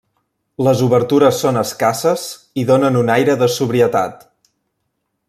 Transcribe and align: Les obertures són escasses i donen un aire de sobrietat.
Les 0.67 0.79
obertures 0.85 1.41
són 1.43 1.61
escasses 1.61 2.25
i 2.63 2.65
donen 2.71 2.99
un 3.05 3.15
aire 3.19 3.37
de 3.43 3.51
sobrietat. 3.59 4.27